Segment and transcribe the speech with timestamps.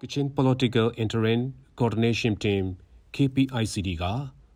[0.00, 1.40] Kachin Political Interim
[1.78, 2.64] Coordination Team
[3.14, 4.04] KPICD က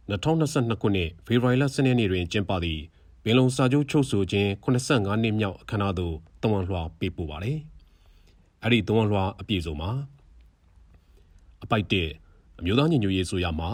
[0.08, 2.82] 2022ခုနှစ်ဖေဖော်ဝါရီလ10ရက်နေ့တွင်ကျင်းပသည့်
[3.22, 7.58] ပင်လုံစာချုပ်ချုပ်ဆိုခြင်း85နှစ်မြောက်အခမ်းအနားသို့တဝန်လွှာပေးပို့ပါတယ်။
[8.62, 9.90] အဲ့ဒီတဝန်လွှာအပြည့်စုံမှာ
[11.64, 12.09] အပိုက်တဲ့
[12.59, 13.70] အမျိုးသားညီညွတ်ရေးဆိုရမှာ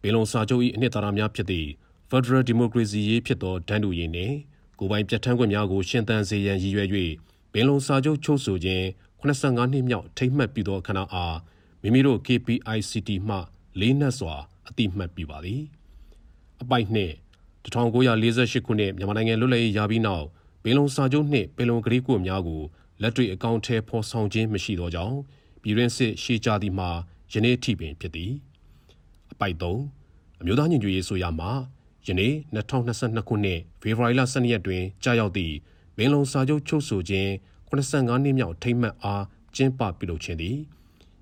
[0.00, 1.68] ပင်လုံစာချုပ်၏အနှစ်သာရများဖြစ်သည့်
[2.10, 4.34] Federal Democracy ရေးဖြစ်သောတန်းတူရေးနှင့်
[4.78, 6.88] ကိုယ်ပိုင်ပြဋ္ဌာန်းခွင့်များကိုရှင်းသန်စေရန်ရည်ရွယ်၍
[7.52, 8.86] ပင်လုံစာချုပ်ချုပ်ဆိုခြင်း
[9.28, 11.36] 85နှစ်မြောက်ထိမ့်မှတ်ပြုသောအခမ်းအနားအား
[11.82, 13.36] မိမိတို့ KPICT မှ
[13.80, 14.34] လေးနက်စွာ
[14.68, 15.62] အတိမတ်ပြုပါသည်
[16.62, 17.14] အပိုက်နှင့်
[17.64, 20.26] 1948ခုနှစ်မြန်မာနိုင်ငံလွတ်လပ်ရေးရပြီးနောက်
[20.62, 22.62] ပင်လုံစာချုပ်နှင့်ပင်လုံကတိကဝတ်များကို
[23.02, 25.16] လက်တွေ့အကောင့်ထဲဖော်ဆောင်ခြင်းမရှိသောကြောင့်
[25.62, 26.90] ပြည်တွင်းစစ်ရှေ့ကြသည်မှာ
[27.32, 28.32] ယနေ့ထိပင်ဖြစ်သည်
[29.32, 31.50] အပိုက်3အမျိုးသားညီညွတ်ရေးဆိုရမှာ
[32.06, 35.54] ယနေ့2022ခုနှစ်ဖေဖော်ဝါရီလ12ရက်တွင်ကြာရောက်သည့်
[35.96, 37.30] ပင်လုံစာချုပ်ချုပ်ဆိုခြင်း
[37.70, 39.24] 85နှစ်မြောက်ထိမ့်မှတ်အား
[39.56, 40.56] ကျင်းပပြုလုပ်ခြင်းသည်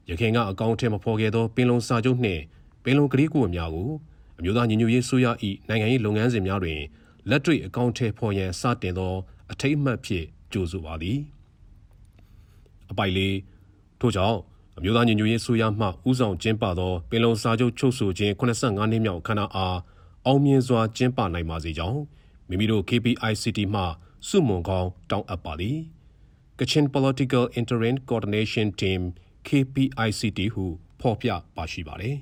[0.09, 2.43] ရခိုင်ကအကောင့်ထဲမဖော်ခဲ့သောပင်လုံစာချုပ်နှင့်
[2.85, 3.91] ပင်လုံကတိကဝတ်များကို
[4.39, 5.27] အမျိုးသားညီညွတ်ရေးဆိုရ၏
[5.69, 6.81] နိုင်ငံရေးလုပ်ငန်းစဉ်များတွင်
[7.31, 9.15] လက်တွေ့အကောင့်ထဲဖော်ရန်စတင်သော
[9.53, 11.19] အထိတ်အမှတ်ဖြင့်ကြိုဆိုပါသည်
[12.91, 13.37] အပိုက်လေး
[14.01, 14.39] ထို့ကြောင့်
[14.79, 19.79] အမျိုးသားညီညွတ်ရေးဆိုရမှဥဆောင်ကျင်းပသောပင်လုံစာချုပ်ချုပ်ဆိုခြင်း85နှစ်မြောက်ခန္ဓာအား
[20.27, 22.01] အောင်မြင်စွာကျင်းပနိုင်ပါစေကြောင်း
[22.49, 23.83] မိမိတို့ KPICT မှ
[24.29, 25.79] စုမွန်ကောင်းတောင်းအပ်ပါသည်
[26.60, 29.02] Kachin Political Interim Coordination Team
[29.48, 30.66] KPICT ဟု
[31.02, 32.16] ဖော်ပြပါရှိပါတယ်